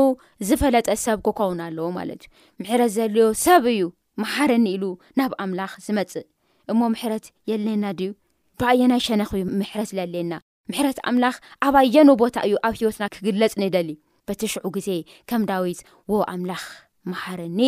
ዝፈለጠ 0.49 0.87
ሰብ 1.05 1.19
ክኸውን 1.27 1.61
ኣለዎ 1.67 1.87
ማለት 1.99 2.21
እዩ 2.25 2.33
ምሕረት 2.61 2.91
ዘልዮ 2.97 3.25
ሰብ 3.45 3.63
እዩ 3.73 3.83
ማሓረኒ 4.23 4.65
ኢሉ 4.75 4.83
ናብ 5.21 5.31
ኣምላኽ 5.45 5.73
ዝመፅእ 5.87 6.25
እሞ 6.73 6.79
ምሕረት 6.93 7.25
የለና 7.51 7.85
ድዩ 7.99 8.11
ባኣየናይ 8.61 9.01
ሸነኽ 9.07 9.31
ምሕረት 9.59 9.91
ሌና 10.15 10.33
ምሕረት 10.69 10.97
ኣምላኽ 11.09 11.35
ኣባየኑ 11.67 12.07
ቦታ 12.21 12.35
እዩ 12.47 12.53
ኣብ 12.67 12.75
ሂወትና 12.79 13.03
ክግለፅ 13.15 13.53
ኒ 13.61 13.65
ደሊ 13.75 13.89
በቲ 14.27 14.41
ሽዑ 14.53 14.65
ግዜ 14.75 14.87
ከም 15.29 15.41
ዳዊት 15.49 15.79
ዎ 16.11 16.21
ኣምላኽ 16.33 16.63
መሃርኒ 17.11 17.59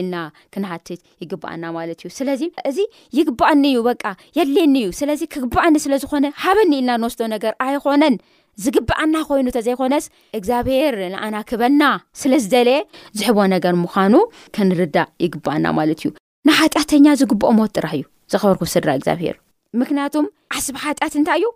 ኢልና 0.00 0.14
ክነሃትት 0.52 1.00
ይግባኣና 1.22 1.64
ማለት 1.76 1.98
እዩ 2.02 2.08
ስለዚ 2.18 2.42
እዚ 2.70 2.78
ይግባአኒ 3.18 3.62
እዩ 3.72 3.80
በቃ 3.90 4.04
የድሌኒ 4.38 4.74
እዩ 4.84 4.88
ስለዚ 5.00 5.20
ክግባኣኒ 5.34 5.74
ስለዝኾነ 5.84 6.24
ሃበኒ 6.44 6.72
ኢልና 6.80 6.94
ንወስዶ 7.02 7.20
ነገር 7.34 7.52
ኣይኮነን 7.66 8.16
ዝግባኣና 8.64 9.14
ኮይኑ 9.28 9.46
ተዘይኮነስ 9.56 10.04
እግዚኣብሄር 10.38 10.96
ንኣናክበና 11.14 11.82
ስለዝደለየ 12.22 12.80
ዝሕቦ 13.20 13.38
ነገር 13.54 13.74
ምዃኑ 13.84 14.14
ክንርዳእ 14.56 15.10
ይግባአና 15.26 15.64
ማለት 15.80 16.02
እዩ 16.04 16.10
ናሓጢኣተኛ 16.50 17.06
ዝግብኦ 17.22 17.50
መት 17.60 17.72
ጥራህ 17.78 17.94
እዩ 18.00 18.04
ዝኸበርኩ 18.34 18.64
ስድራ 18.76 18.90
እግዚኣብሄር 18.98 19.36
ምክንያቱም 19.80 20.26
ዓስቢ 20.56 20.76
ሓጢኣት 20.84 21.14
እንታይ 21.20 21.38
እዩ 21.40 21.46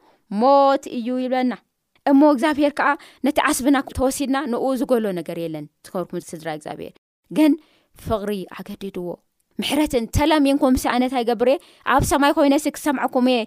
ሞት 0.40 0.84
እዩ 0.98 1.08
ይብለና 1.24 1.54
እሞ 2.10 2.20
እግዚኣብሔር 2.34 2.72
ከዓ 2.78 2.88
ነቲ 3.26 3.36
ዓስብና 3.48 3.76
ተወሲድና 3.98 4.36
ንኡ 4.52 4.62
ዝጎሎ 4.80 5.04
ነገር 5.18 5.38
የለን 5.44 5.64
ዝበርኩምስድራ 5.86 6.48
እግዚኣብሔር 6.58 6.92
ግን 7.36 7.52
ፍቅሪ 8.06 8.30
ኣገዲድዎ 8.58 9.06
ምሕረትን 9.60 10.04
ተለሚንኩምምስ 10.16 10.84
ኣነ 10.94 11.02
እንታይገብር 11.08 11.48
እየ 11.52 11.58
ኣብ 11.94 12.02
ሰማይ 12.10 12.32
ኮይነሲ 12.38 12.66
ክሰምዐኩም 12.76 13.28
እየ 13.34 13.38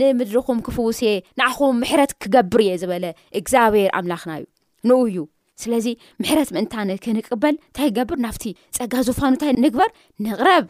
ንምድሪኩም 0.00 0.58
ክፍውስ 0.66 1.00
ንኣኹም 1.38 1.76
ምሕረት 1.82 2.12
ክገብር 2.22 2.60
እየ 2.66 2.72
ዝበለ 2.82 3.04
እግዚኣብሔር 3.40 3.90
ኣምላኽና 3.98 4.32
እዩ 4.40 4.46
ንኡ 4.88 4.98
እዩ 5.10 5.18
ስለዚ 5.62 5.86
ምሕረት 6.22 6.50
ምእንታ 6.54 6.74
ክንቅበል 7.04 7.54
እንታይ 7.64 7.88
ክገብር 7.92 8.18
ናብቲ 8.24 8.44
ፀጋ 8.78 8.92
ዝፋኑ 9.08 9.30
ንታይ 9.34 9.52
ንግበር 9.64 9.90
ንቕረብ 10.24 10.64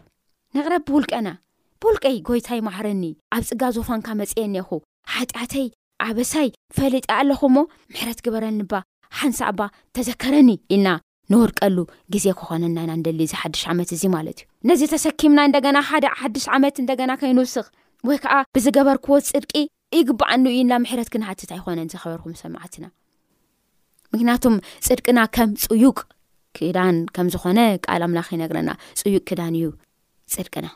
ንቕረብ 0.56 0.82
ብውልቀና 0.88 1.28
ቡልቀይ 1.84 2.16
ጎይታይ 2.28 2.60
ማሕረኒ 2.66 3.04
ኣብ 3.36 3.42
ፅጋ 3.48 3.62
ዞፋንካ 3.76 4.08
መፅየኒኹ 4.20 4.68
ሓጢኣተይ 5.14 5.66
ኣበሳይ 6.06 6.48
ፈሊጥ 6.76 7.04
ኣለኹ 7.18 7.40
ሞ 7.56 7.58
ምሕረት 7.92 8.20
ግበረኒባ 8.26 8.72
ሓንሳ 9.18 9.38
ኣባ 9.50 9.60
ተዘከረኒ 9.96 10.48
ኢልና 10.74 10.88
ንውርቀሉ 11.32 11.78
ግዜ 12.14 12.26
ክኾነናኢና 12.38 12.92
ንደሊ 13.00 13.18
እዚ 13.28 13.32
ሓድሽ 13.42 13.62
ዓመት 13.72 13.90
እዚ 13.96 14.02
ማለት 14.16 14.38
እዩ 14.42 14.48
ነዚ 14.68 14.82
ተሰኪምና 14.94 15.40
እንደገና 15.48 15.78
ሓደ 15.90 16.06
ሓድሽ 16.20 16.44
ዓመት 16.56 16.76
እንደገና 16.82 17.10
ከይንውስኽ 17.20 17.66
ወይ 18.08 18.18
ከዓ 18.24 18.36
ብዝገበርክዎ 18.56 19.18
ፅድቂ 19.30 19.52
ይግባኣኒ 19.98 20.46
ኢልና 20.58 20.74
ምሕረት 20.84 21.08
ክነሓትታ 21.14 21.50
ይኮነን 21.60 21.90
ዝኸበርኩም 21.94 22.34
ሰማዕትና 22.42 22.84
ምክንያቱም 24.14 24.54
ፅድቅና 24.88 25.18
ከም 25.36 25.50
ፅዩቅ 25.64 25.98
ክዳን 26.56 26.96
ከም 27.16 27.28
ዝኾነ 27.34 27.58
ቃላምና 27.86 28.20
ከይነግረና 28.28 28.70
ፅዩቅ 29.02 29.22
ክዳን 29.30 29.54
እዩ 29.60 29.66
ፅድቅና 30.34 30.66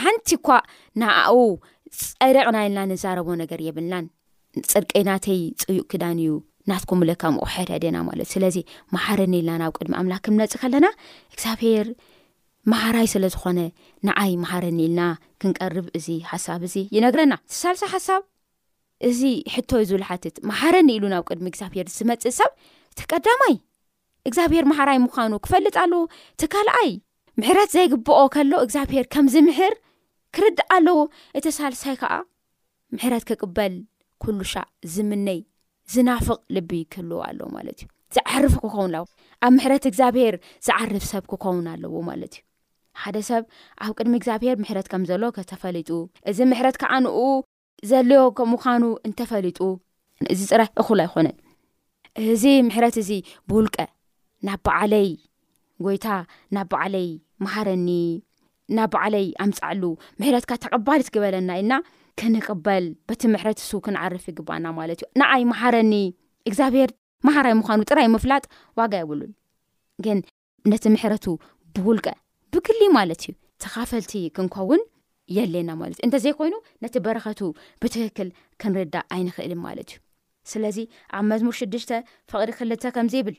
ሓንቲ 0.00 0.30
ኳ 0.46 0.58
ንኣኡ 1.00 1.32
ፀሪቅ 2.20 2.46
ናኢልና 2.54 2.80
ንዛረቦ 2.90 3.28
ነገር 3.42 3.60
የብልናን 3.66 4.04
ፅድቀይናተይ 4.72 5.40
ፅዩቅ 5.62 5.86
ክዳን 5.92 6.18
እዩ 6.24 6.32
ናትኩምለካምቁሕድ 6.70 7.70
ኣዴና 7.76 7.96
ማለት 8.08 8.28
ስለዚ 8.34 8.56
ማሓረኒ 8.94 9.32
ኢልና 9.40 9.54
ናብ 9.62 9.72
ቅድሚ 9.78 9.94
ኣምላክ 10.02 10.22
ክንነፅ 10.26 10.52
ከለና 10.62 10.86
እግዚኣብሄር 11.34 11.88
ማሓራይ 12.72 13.06
ስለ 13.14 13.24
ዝኾነ 13.34 13.60
ንዓይ 14.08 14.30
ማሓረ 14.42 14.64
ኒኢልና 14.78 15.02
ክንቀርብ 15.42 15.86
እዚ 15.98 16.06
ሓሳብ 16.30 16.60
እዚ 16.68 16.74
ይነግረና 16.96 17.34
ዝሳልሳ 17.54 17.82
ሓሳብ 17.94 18.22
እዚ 19.08 19.20
ሕቶይ 19.54 19.84
ዝብልሓትት 19.90 20.36
ማሓረኒ 20.50 20.88
ኢሉ 20.98 21.04
ናብ 21.14 21.24
ቅድሚ 21.30 21.46
እግዚኣብሄር 21.52 21.86
ዝመፅእ 21.96 22.34
ሰብ 22.40 22.50
ተቀዳማይ 23.00 23.54
እግዚኣብሔር 24.28 24.64
ማሓራይ 24.72 24.98
ምዃኑ 25.06 25.32
ክፈልጥ 25.46 25.74
ኣሉ 25.84 25.94
ቲ 26.40 26.44
ካልኣይ 26.54 26.92
ምሕረት 27.40 27.70
ዘይግብኦ 27.76 28.18
ከሎ 28.36 28.52
እግዚኣብሄር 28.64 29.04
ከምዚ 29.14 29.34
ምሕር 29.48 29.74
ክርዲእ 30.36 30.66
ኣለዉ 30.74 30.96
እቲ 31.38 31.46
ሳልሳይ 31.56 31.94
ከዓ 32.00 32.12
ምሕረት 32.94 33.24
ክቅበል 33.28 33.74
ኩሉሻእ 34.22 34.68
ዝምነይ 34.94 35.38
ዝናፍቕ 35.92 36.38
ልብ 36.54 36.70
ክህልዉ 36.92 37.18
ኣለ 37.26 37.40
ማለት 37.56 37.78
እዩ 37.84 37.88
ዝዓርፍ 38.16 38.54
ክኸውን 38.62 38.94
ኣብ 39.00 39.06
ምሕረት 39.56 39.84
እግዚኣብሄር 39.90 40.34
ዝዓርፍ 40.66 41.04
ሰብ 41.12 41.24
ክኸውን 41.32 41.66
ኣለዎ 41.72 41.94
ማለት 42.10 42.34
እዩ 42.38 42.44
ሓደ 43.02 43.16
ሰብ 43.30 43.44
ኣብ 43.84 43.92
ቅድሚ 43.98 44.14
እግዚኣብሄር 44.20 44.56
ምሕረት 44.62 44.86
ከም 44.92 45.04
ዘሎ 45.10 45.22
ከተፈሊጡ 45.36 45.90
እዚ 46.32 46.38
ምሕረት 46.52 46.76
ክዓንኡ 46.82 47.16
ዘለዮ 47.92 48.20
ከምምኳኑ 48.38 48.82
እንተፈሊጡ 49.08 49.58
እዚ 50.34 50.40
ፅራይ 50.50 50.68
እኩሉ 50.82 51.00
ኣይኮነን 51.06 51.36
እዚ 52.34 52.44
ምሕረት 52.68 52.96
እዚ 53.04 53.10
ብውልቀ 53.48 53.76
ናብ 54.48 54.60
በዕለይ 54.66 55.08
ጎይታ 55.86 56.06
ናብ 56.56 56.68
በዓለይ 56.74 57.08
መሃረኒ 57.44 57.88
ናብ 58.76 58.88
በዕለይ 58.92 59.26
ኣምፃዕሉ 59.44 59.82
ምሕረትካ 60.20 60.52
ተቐባል 60.64 61.00
ትግበለና 61.06 61.50
ኢልና 61.60 61.74
ክንቅበል 62.20 62.84
በቲ 63.08 63.22
ምሕረት 63.34 63.58
ሱ 63.68 63.72
ክንዓርፍ 63.84 64.24
ይግባኣና 64.30 64.66
ማለት 64.78 64.98
እዩ 65.02 65.08
ንኣይ 65.20 65.42
መሓረኒ 65.52 65.94
እግዚኣብሔር 66.48 66.90
መሓራይ 67.26 67.54
ምዃኑ 67.60 67.80
ጥራይ 67.90 68.06
ምፍላጥ 68.14 68.44
ዋጋ 68.80 68.92
የብሉ 69.00 69.22
ግን 70.04 70.18
ነቲ 70.72 70.84
ምሕረቱ 70.96 71.24
ብውልቀ 71.76 72.06
ብክል 72.54 72.80
ማለት 72.98 73.22
እዩ 73.24 73.32
ተኻፈልቲ 73.64 74.12
ክንከውን 74.36 74.82
የሌና 75.36 75.70
ማለት 75.82 75.98
እዩ 75.98 76.06
እንተዘይኮይኑ 76.08 76.54
ነቲ 76.84 76.94
በረኸቱ 77.06 77.40
ብትክክል 77.82 78.30
ክንርዳ 78.62 78.96
ኣይንክእል 79.16 79.54
ማለት 79.66 79.90
እዩ 79.94 80.00
ስለዚ 80.52 80.78
ኣብ 81.18 81.24
መዝሙር 81.32 81.54
ሽድሽተ 81.60 81.90
ፍቅዲ 82.32 82.50
ክል 82.58 82.72
ከምዚይብል 82.96 83.36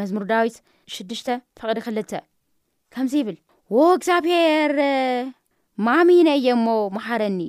መዝሙር 0.00 0.24
ዳዊት 0.32 0.56
ሽድሽተ 0.96 1.28
ፍቅዲ 1.62 1.78
ክልብል 2.94 3.38
ዎ 3.78 3.82
እግዚኣብሔር 3.96 4.72
ማሚነ 5.86 6.28
እየእሞ 6.38 6.66
ማሃረኒ 6.94 7.40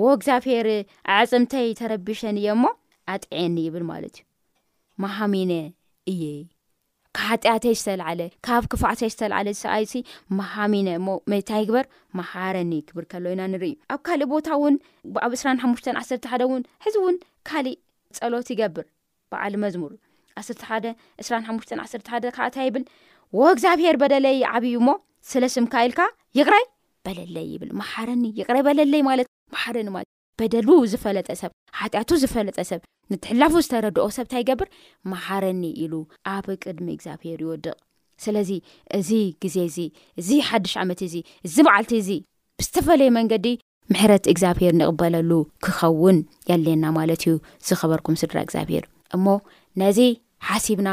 ዎ 0.00 0.10
እግዚኣብሔር 0.16 0.66
ኣዕፅምተይ 1.14 1.68
ተረቢሸን 1.80 2.36
እየሞ 2.40 2.64
ኣጥዕየኒ 3.12 3.56
ይብል 3.64 3.84
ማለት 3.90 4.14
እዩ 4.20 4.24
ማሃሚነ 5.04 5.52
እየ 6.12 6.22
ካጢያተይ 7.18 7.74
ዝዓለ 7.82 8.20
ካብ 8.48 8.64
ክፋኣተይ 8.72 9.10
ዝተላዓለ 9.14 9.48
ይ 9.82 9.84
ማሃሚነ 10.40 10.88
ሞ 11.06 11.16
መታ 11.32 11.50
ግበር 11.70 11.86
ማሃረኒ 12.20 12.72
ክብር 12.90 13.04
ከሎ 13.14 13.24
ኢና 13.36 13.42
ንርኢዩ 13.54 13.76
ኣብ 13.94 14.00
ካሊእ 14.08 14.30
ቦታ 14.34 14.48
እውን 14.58 14.76
ኣብ 15.26 15.32
እስራን 15.38 15.60
ሓሙሽተ 15.64 15.86
ዓርተ 16.02 16.22
ሓደ 16.32 16.42
እውን 16.48 16.62
ሕዚ 16.86 16.96
እውን 17.02 17.16
ካሊእ 17.50 17.76
ፀሎት 18.18 18.50
ይገብር 18.54 18.86
በዓሊ 19.32 19.54
መዝሙር 19.64 19.92
ሓ 20.70 20.78
እራ 21.22 21.36
ሓሙሽተ 21.50 21.72
ዓር 21.86 22.04
ሓደ 22.14 22.24
ኣታ 22.46 22.56
ይብል 22.68 22.84
ዎ 23.40 23.50
እግዚኣብሔር 23.56 23.96
በደለይ 24.04 24.38
ዓብዩሞ 24.54 24.88
ስለ 25.30 25.44
ስምካ 25.54 25.74
ኢልካ 25.86 26.00
ይቕረይ 26.38 26.64
በለለይ 27.06 27.46
ይብል 27.52 27.70
ማሓረኒ 27.80 28.24
ይቕራይ 28.40 28.62
በለለይ 28.68 29.00
ማለት 29.08 29.26
ማሓረኒ 29.54 29.86
ማለት 29.96 30.08
እ 30.14 30.38
በደሉ 30.40 30.68
ዝፈለጠ 30.92 31.28
ሰብ 31.40 31.52
ሓጢኣቱ 31.78 32.10
ዝፈለጠ 32.22 32.56
ሰብ 32.70 32.80
ንትሕላፉ 33.12 33.52
ዝተረድኦ 33.66 34.04
ሰብንታይ 34.16 34.40
ይገብር 34.44 34.68
ማሓረኒ 35.12 35.62
ኢሉ 35.84 35.94
ኣብ 36.34 36.46
ቅድሚ 36.64 36.86
እግዚኣብሄር 36.96 37.40
ይወድቕ 37.44 37.66
ስለዚ 38.24 38.50
እዚ 38.98 39.10
ግዜ 39.44 39.56
እዚ 39.70 39.78
እዚ 40.20 40.28
ሓዱሽ 40.48 40.74
ዓመት 40.82 41.00
እዚ 41.08 41.14
እዚ 41.46 41.56
በዓልቲ 41.68 41.92
እዚ 42.02 42.10
ብዝተፈለየ 42.60 43.10
መንገዲ 43.18 43.48
ምሕረት 43.92 44.24
እግዚኣብሄር 44.34 44.72
ንቕበለሉ 44.82 45.32
ክኸውን 45.64 46.18
የሌየና 46.50 46.84
ማለት 46.98 47.24
እዩ 47.26 47.34
ዝኸበርኩም 47.68 48.18
ስድራ 48.22 48.36
እግዚኣብሄር 48.46 48.86
እሞ 49.18 49.26
ነዚ 49.82 50.00
ሓሲብና 50.48 50.88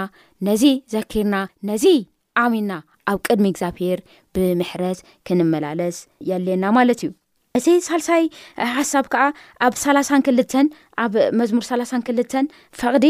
ነዚ 0.49 0.63
ዘኪርና 0.95 1.35
ነዚ 1.69 1.85
ኣሚንና 2.43 2.73
ኣብ 3.11 3.19
ቅድሚ 3.27 3.45
እግዚኣብሔር 3.51 3.99
ብምሕረስ 4.35 4.99
ክንመላለስ 5.27 5.97
የልየና 6.29 6.65
ማለት 6.77 7.01
እዩ 7.03 7.11
እቲ 7.57 7.65
ሳልሳይ 7.87 8.23
ሓሳብ 8.77 9.05
ከዓ 9.13 9.23
ኣብ 9.65 9.73
3ላሳን 9.81 10.23
ክልተን 10.27 10.67
ኣብ 11.03 11.13
መዝሙር 11.39 11.63
3ላሳን 11.69 12.05
ክልተን 12.07 12.45
ፈቅዲ 12.79 13.05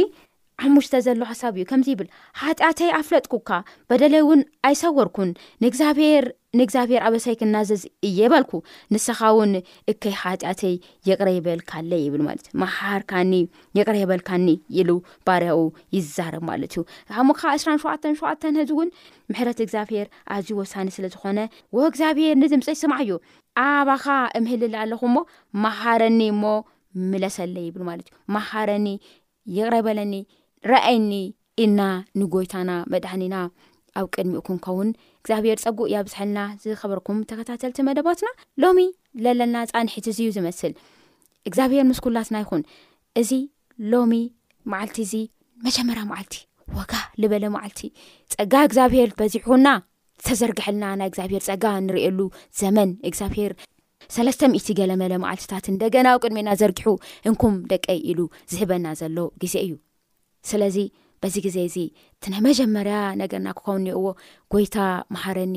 ዓብሙሽተ 0.68 0.96
ዘሎዉ 1.06 1.22
ሓሳብ 1.30 1.54
እዩ 1.60 1.64
ከምዚ 1.70 1.88
ይብል 1.94 2.08
ሓጢኣተይ 2.42 2.90
ኣፍለጥኩካ 3.00 3.50
በደለይ 3.90 4.22
እውን 4.24 4.42
ኣይሰወርኩን 4.68 5.30
ንግርንእግዚኣብሄር 5.64 7.02
ኣበሰይ 7.08 7.36
ክናዘዝ 7.40 7.84
እየበልኩ 8.08 8.52
ንስኻ 8.94 9.20
ውን 9.38 9.54
እከይ 9.92 10.14
ሓጢኣተይ 10.24 10.76
የቅረይበልካለ 11.10 11.92
ይብል 12.04 12.22
ማለት 12.28 12.46
እዩሃርኒ 12.66 13.34
የቅረየበልካኒ 13.80 14.48
ኢሉ 14.82 14.92
ባርያኡ 15.30 15.64
ይዛረብ 15.98 16.46
ማለት 16.52 16.74
እዩ 16.78 16.84
ከሙካ 17.16 17.42
እራ 17.56 17.64
ሸዓ 17.66 17.96
ሸዓተን 18.22 18.60
ህዚ 18.62 18.72
እውን 18.78 18.92
ምሕረት 19.32 19.60
እግዚኣብሔር 19.66 20.08
ኣዝዩ 20.36 20.56
ወሳኒ 20.62 20.88
ስለዝኮነ 21.00 21.40
ወ 21.78 21.88
እግዚኣብሄር 21.94 22.36
ንድምፀይ 22.44 22.78
ስምዓ 22.84 23.00
እዩ 23.08 23.14
ኣባኻ 23.68 24.06
እምህልል 24.40 24.78
ኣለኹ 24.84 25.02
ሞ 25.16 25.26
ማሃረኒ 25.66 26.22
እሞ 26.36 26.44
ምለሰለ 27.12 27.56
ይብል 27.68 27.84
ማለት 27.92 28.08
እዩ 28.12 28.16
ማሃረኒ 28.38 28.88
ይቅረበለኒ 29.58 30.14
ረኣይኒ 30.72 31.10
ኢና 31.64 31.82
ንጎይታና 32.20 32.72
መድሕኒና 32.92 33.36
ኣብ 34.00 34.06
ቅድሚኡኩንከውን 34.16 34.90
እግዚኣብሄር 35.22 35.58
ፀጉ 35.64 35.80
እያ 35.90 35.98
ብዝሓልና 36.06 36.40
ዝኸበርኩም 36.62 37.18
ተከታተልቲ 37.30 37.78
መደባትና 37.90 38.30
ሎሚ 38.64 38.80
ለለና 39.24 39.56
ፃንሒት 39.72 40.06
እዚዩ 40.12 40.30
ዝመስል 40.38 40.74
እግዚኣብሄር 41.50 41.84
ምስኩላትና 41.92 42.38
ይኹን 42.44 42.64
እዚ 43.22 43.32
ሎሚ 43.94 44.14
መዓልቲ 44.74 44.98
እዚ 45.06 45.14
መጀመርያ 45.66 46.04
ማዓልቲ 46.12 46.36
ወጋ 46.80 46.94
ልበለ 47.22 47.46
ማዓልቲ 47.56 47.82
ፀጋ 48.34 48.54
እግዚኣብሄር 48.70 49.10
በዚሕኹና 49.22 49.68
ዝተዘርግሐልና 50.24 50.86
ናይ 51.00 51.08
እግዚኣብሄር 51.12 51.44
ፀጋ 51.52 51.66
ንሪኤሉ 51.88 52.20
ዘመን 52.62 52.92
እግዚኣብሄር 53.10 53.54
ሰተ0 54.18 54.66
ገለ 54.82 54.92
መለ 55.04 55.14
መዓልትታት 55.24 55.66
እንደገና 55.74 56.06
ኣብ 56.16 56.22
ቅድሚና 56.26 56.50
ዘርጊሑ 56.62 56.90
እንኩም 57.32 57.56
ደቀይ 57.74 58.02
ኢሉ 58.12 58.20
ዝሕበና 58.54 58.86
ዘሎ 59.02 59.18
ግዜ 59.44 59.56
እዩ 59.66 59.74
ስለዚ 60.50 60.78
በዚ 61.24 61.36
ግዜ 61.46 61.58
እዚ 61.70 61.76
እቲ 62.16 62.24
ናይ 62.32 62.42
መጀመርያ 62.48 62.96
ነገርና 63.22 63.50
ክኸውንየዎ 63.60 64.04
ጎይታ 64.54 64.78
ማሃረኒ 65.16 65.56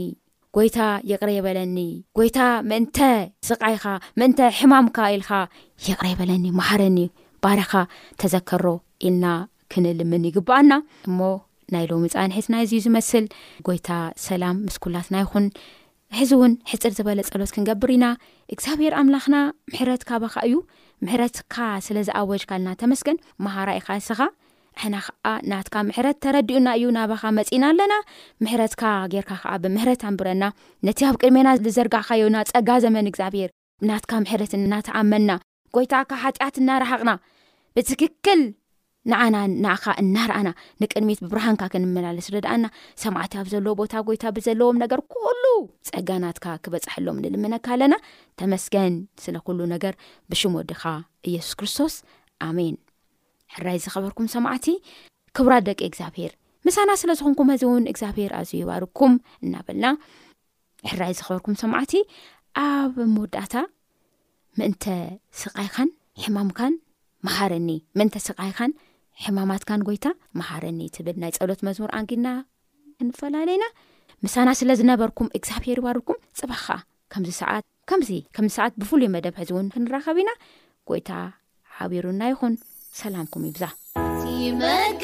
ጎይታ 0.56 0.78
የቕረ 1.10 1.30
የበለኒ 1.36 1.78
ጎይታ 2.18 2.38
ምእንተ 2.70 2.98
ስቃይኻ 3.48 3.84
ምእንተ 4.20 4.38
ሕማምካ 4.58 4.98
ኢልካ 5.14 5.32
የቕረ 5.88 6.06
የበለኒ 6.12 6.44
ማሃረኒ 6.60 6.98
ባርኻ 7.44 7.72
ተዘከሮ 8.20 8.64
ኢልና 9.08 9.26
ክንልምን 9.72 10.24
ይግባኣና 10.28 10.72
እሞ 11.08 11.18
ናይ 11.74 11.84
ሎሚ 11.90 12.04
ፃንሒትና 12.14 12.54
እዚዩ 12.64 12.80
ዝመስል 12.86 13.24
ጎይታ 13.66 13.90
ሰላም 14.28 14.56
ምስኩላትና 14.68 15.14
ይኹን 15.24 15.46
ሕዚ 16.18 16.30
እውን 16.38 16.52
ሕፅር 16.70 16.92
ዝበለ 16.96 17.20
ፀሎት 17.28 17.50
ክንገብር 17.54 17.90
ኢና 17.96 18.06
እግዚኣብሔር 18.54 18.94
ኣምላኽና 19.00 19.36
ምሕረትካባካ 19.72 20.36
እዩ 20.48 20.56
ምሕረትካ 21.04 21.54
ስለ 21.86 21.96
ዝኣወጅካ 22.08 22.52
ልና 22.60 22.68
ተመስገን 22.82 23.18
ማሃራ 23.46 23.70
ኢኻ 23.80 23.88
ንስኻ 24.00 24.20
ሕና 24.82 24.96
ከዓ 25.06 25.28
ናትካ 25.50 25.74
ምሕረት 25.88 26.16
ተረዲኡና 26.24 26.68
እዩ 26.78 26.84
ናባኻ 26.96 27.22
መፂና 27.38 27.62
ኣለና 27.72 27.94
ምሕረትካ 28.44 28.82
ጌርካ 29.12 29.30
ከዓ 29.42 29.52
ብምሕረት 29.62 30.02
ኣንብረና 30.08 30.44
ነቲ 30.88 30.98
ኣብ 31.08 31.16
ቅድሜና 31.20 31.48
ዝዘርጋዕካዮና 31.66 32.36
ፀጋ 32.50 32.68
ዘመን 32.84 33.08
እግዚኣብሔር 33.10 33.50
ናትካ 33.90 34.12
ምሕረት 34.24 34.52
እናተኣመና 34.58 35.30
ጎይታ 35.76 35.94
ካ 36.10 36.20
ሓጢኣት 36.24 36.56
እናረሓቅና 36.62 37.10
ብትክክል 37.76 38.42
ንዓና 39.10 39.36
ንኣኻ 39.64 39.84
እናርኣና 40.02 40.48
ንቅድሚት 40.82 41.18
ብብርሃንካ 41.26 41.62
ክንመላለስ 41.72 42.28
ርዳኣና 42.34 42.64
ሰማዕት 43.02 43.34
ብዘለዎ 43.48 43.74
ቦታ 43.80 43.92
ጎይታ 44.08 44.24
ብዘለዎም 44.38 44.80
ነገር 44.84 45.00
ኩሉ 45.14 45.44
ፀጋ 45.90 46.08
ናትካ 46.24 46.46
ክበፃሐሎም 46.64 47.20
ንልምነካ 47.26 47.66
ኣለና 47.76 47.96
ተመስገን 48.42 48.96
ስለ 49.26 49.36
ኩሉ 49.48 49.60
ነገር 49.74 49.94
ብሽም 50.32 50.58
ወድኻ 50.60 50.82
ኢየሱስ 51.30 51.54
ክርስቶስ 51.60 51.96
ኣሜን 52.48 52.74
ሕራይ 53.54 53.78
ዝኸበርኩም 53.84 54.26
ሰማዕቲ 54.34 54.66
ክብራት 55.36 55.64
ደቂ 55.68 55.80
እግዚኣብሄር 55.90 56.32
ምሳና 56.66 56.90
ስለዝኾንኩም 57.02 57.50
ሕዚውን 57.54 57.84
እግዚኣብሄር 57.92 58.32
ኣዝዩ 58.38 58.54
ይባርኩም 58.62 59.14
እናበልና 59.44 59.86
ሕራይ 60.90 61.12
ዝኸበርኩም 61.18 61.56
ሰማዕቲ 61.62 61.94
ኣብ 62.64 62.94
መወዳእታ 63.14 63.54
ምእንተ 64.58 64.84
ስቃይኻን 65.42 65.90
ሕማምካን 66.24 66.74
መሃረኒ 67.26 67.68
ምእንተ 67.98 68.14
ስቃይኻን 68.26 68.72
ሕማማትካን 69.24 69.84
ጎይታ 69.88 70.06
መሃረኒ 70.38 70.80
ትብል 70.94 71.16
ናይ 71.22 71.32
ፀሎት 71.38 71.60
መዝሙር 71.68 71.90
ኣንግና 71.98 72.28
ክንፈላለዩና 73.00 73.66
ምሳና 74.24 74.48
ስለዝነበርኩም 74.60 75.32
እግዚኣብሄር 75.38 75.78
ይባርኩም 75.82 76.22
ፅባከዓ 76.40 76.76
ዚዚ 78.08 78.12
ከምዚሰዓት 78.36 78.74
ብፍሉይ 78.80 79.10
መደብ 79.16 79.34
ሕዚ 79.40 79.50
እውን 79.54 79.68
ክንራኸብ 79.74 80.16
ኢና 80.22 80.30
ጎይታ 80.90 81.10
ሓቢሩና 81.76 82.22
ይኹን 82.32 82.54
سلامكم 83.02 83.44
يبزا 83.46 83.68
تيمي 83.94 84.96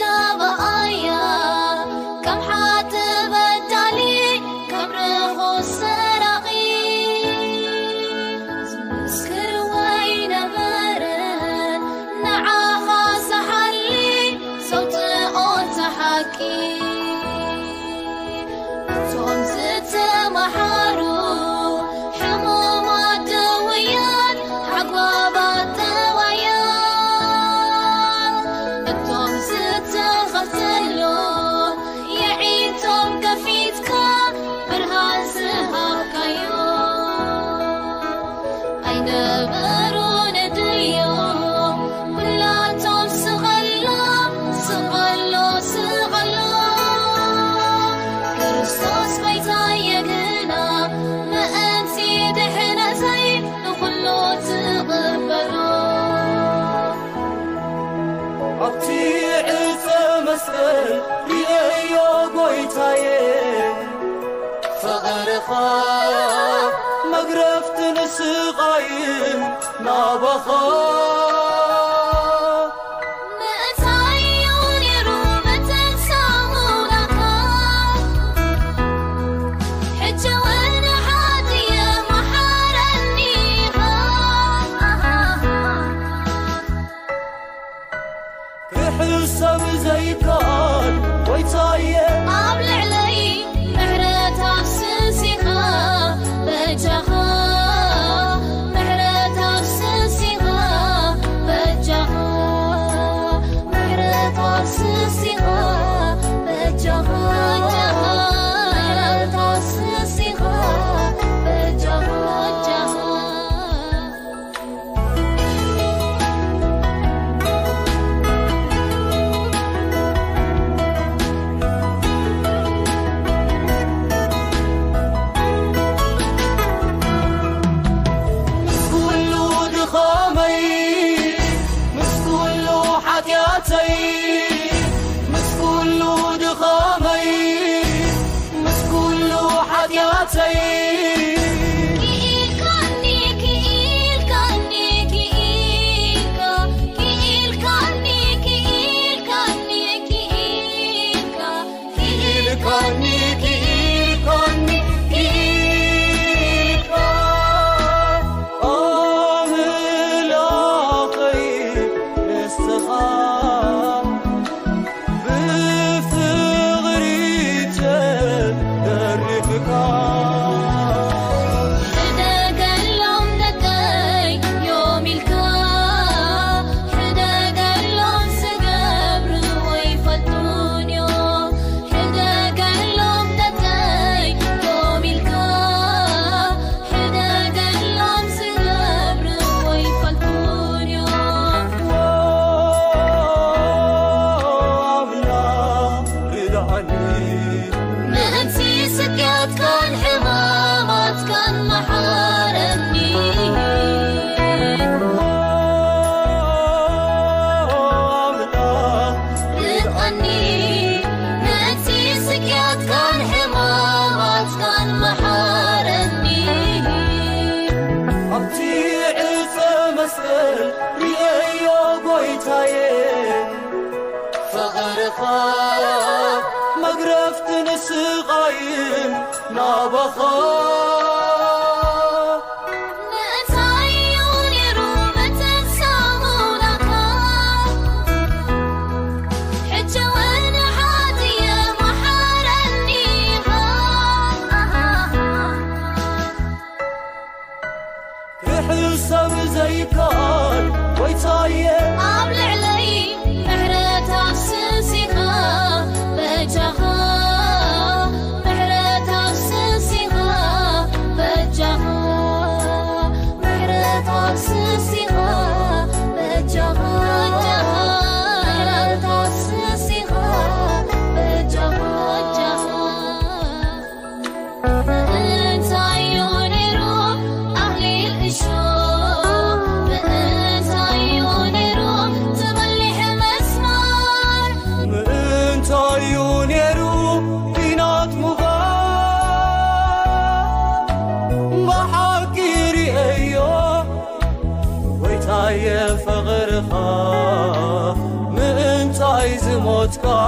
يفتنسق 67.51 68.61
عين 68.61 69.43
نابخا 69.81 71.22